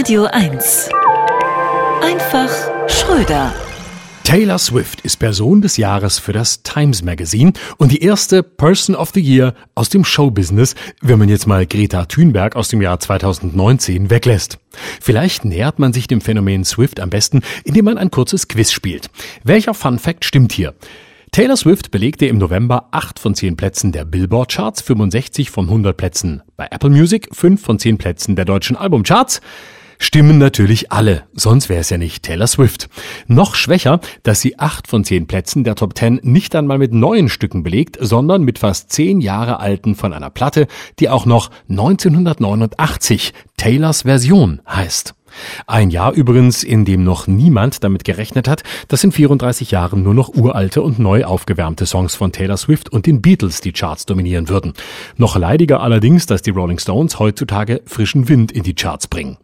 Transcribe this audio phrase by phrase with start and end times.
[0.00, 0.88] Radio 1.
[2.02, 2.48] Einfach
[2.88, 3.52] Schröder.
[4.24, 9.10] Taylor Swift ist Person des Jahres für das Times Magazine und die erste Person of
[9.12, 14.08] the Year aus dem Showbusiness, wenn man jetzt mal Greta Thunberg aus dem Jahr 2019
[14.08, 14.58] weglässt.
[15.02, 19.10] Vielleicht nähert man sich dem Phänomen Swift am besten, indem man ein kurzes Quiz spielt.
[19.44, 20.72] Welcher Fun Fact stimmt hier?
[21.30, 25.94] Taylor Swift belegte im November 8 von 10 Plätzen der Billboard Charts, 65 von 100
[25.94, 29.42] Plätzen bei Apple Music, 5 von 10 Plätzen der deutschen Albumcharts.
[30.02, 32.88] Stimmen natürlich alle, sonst wäre es ja nicht Taylor Swift.
[33.26, 37.28] Noch schwächer, dass sie 8 von 10 Plätzen der Top 10 nicht einmal mit neuen
[37.28, 40.68] Stücken belegt, sondern mit fast 10 Jahre alten von einer Platte,
[40.98, 45.14] die auch noch 1989 Taylors Version heißt.
[45.66, 50.14] Ein Jahr übrigens, in dem noch niemand damit gerechnet hat, dass in 34 Jahren nur
[50.14, 54.48] noch uralte und neu aufgewärmte Songs von Taylor Swift und den Beatles die Charts dominieren
[54.48, 54.72] würden.
[55.18, 59.36] Noch leidiger allerdings, dass die Rolling Stones heutzutage frischen Wind in die Charts bringen.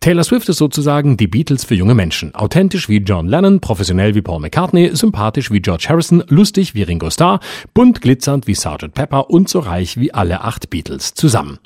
[0.00, 2.34] Taylor Swift ist sozusagen die Beatles für junge Menschen.
[2.34, 7.10] Authentisch wie John Lennon, professionell wie Paul McCartney, sympathisch wie George Harrison, lustig wie Ringo
[7.10, 7.40] Starr,
[7.74, 8.94] bunt glitzernd wie Sgt.
[8.94, 11.58] Pepper und so reich wie alle acht Beatles zusammen.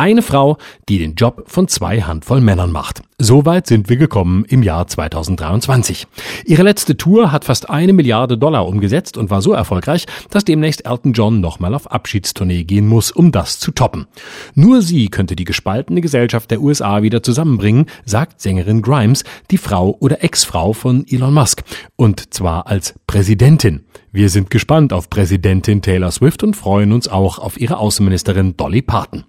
[0.00, 0.56] Eine Frau,
[0.88, 3.02] die den Job von zwei Handvoll Männern macht.
[3.18, 6.06] So weit sind wir gekommen im Jahr 2023.
[6.46, 10.86] Ihre letzte Tour hat fast eine Milliarde Dollar umgesetzt und war so erfolgreich, dass demnächst
[10.86, 14.06] Elton John nochmal auf Abschiedstournee gehen muss, um das zu toppen.
[14.54, 19.98] Nur sie könnte die gespaltene Gesellschaft der USA wieder zusammenbringen, sagt Sängerin Grimes, die Frau
[20.00, 21.62] oder Ex-Frau von Elon Musk.
[21.96, 23.84] Und zwar als Präsidentin.
[24.12, 28.82] Wir sind gespannt auf Präsidentin Taylor Swift und freuen uns auch auf ihre Außenministerin Dolly
[28.82, 29.22] Parton.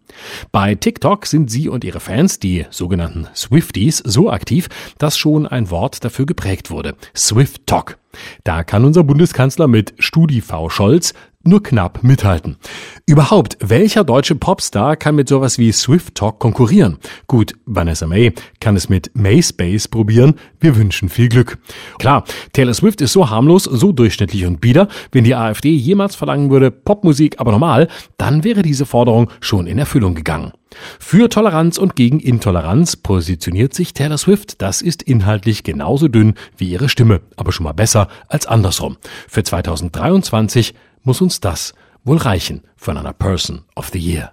[0.51, 5.69] Bei TikTok sind sie und ihre Fans, die sogenannten Swifties, so aktiv, dass schon ein
[5.69, 6.95] Wort dafür geprägt wurde.
[7.15, 7.99] Swift Talk.
[8.43, 11.13] Da kann unser Bundeskanzler mit StudiV Scholz
[11.43, 12.57] nur knapp mithalten.
[13.05, 16.97] Überhaupt, welcher deutsche Popstar kann mit sowas wie Swift Talk konkurrieren?
[17.27, 20.35] Gut, Vanessa May kann es mit Mayspace probieren.
[20.59, 21.57] Wir wünschen viel Glück.
[21.99, 24.87] Klar, Taylor Swift ist so harmlos, so durchschnittlich und bieder.
[25.11, 29.77] Wenn die AfD jemals verlangen würde, Popmusik aber normal, dann wäre diese Forderung schon in
[29.77, 30.51] Erfüllung gegangen.
[30.99, 34.61] Für Toleranz und gegen Intoleranz positioniert sich Taylor Swift.
[34.61, 38.97] Das ist inhaltlich genauso dünn wie ihre Stimme, aber schon mal besser als andersrum.
[39.27, 40.73] Für 2023
[41.03, 41.73] muss uns das
[42.03, 44.31] wohl reichen von einer Person of the Year.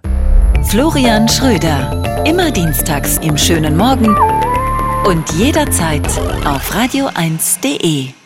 [0.63, 2.23] Florian Schröder.
[2.25, 4.15] Immer dienstags im schönen Morgen
[5.05, 6.05] und jederzeit
[6.45, 8.18] auf radio1.de.